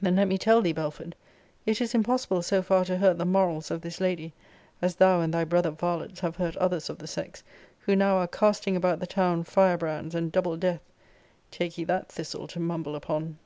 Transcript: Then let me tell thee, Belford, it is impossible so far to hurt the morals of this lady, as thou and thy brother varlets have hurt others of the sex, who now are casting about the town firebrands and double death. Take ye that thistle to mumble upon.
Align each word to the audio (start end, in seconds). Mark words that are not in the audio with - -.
Then 0.00 0.14
let 0.14 0.28
me 0.28 0.38
tell 0.38 0.62
thee, 0.62 0.70
Belford, 0.72 1.16
it 1.64 1.80
is 1.80 1.92
impossible 1.92 2.40
so 2.40 2.62
far 2.62 2.84
to 2.84 2.98
hurt 2.98 3.18
the 3.18 3.24
morals 3.24 3.68
of 3.68 3.80
this 3.80 4.00
lady, 4.00 4.32
as 4.80 4.94
thou 4.94 5.20
and 5.20 5.34
thy 5.34 5.42
brother 5.44 5.72
varlets 5.72 6.20
have 6.20 6.36
hurt 6.36 6.54
others 6.58 6.88
of 6.88 6.98
the 6.98 7.08
sex, 7.08 7.42
who 7.80 7.96
now 7.96 8.14
are 8.18 8.28
casting 8.28 8.76
about 8.76 9.00
the 9.00 9.08
town 9.08 9.42
firebrands 9.42 10.14
and 10.14 10.30
double 10.30 10.56
death. 10.56 10.82
Take 11.50 11.78
ye 11.78 11.84
that 11.86 12.08
thistle 12.10 12.46
to 12.46 12.60
mumble 12.60 12.94
upon. 12.94 13.38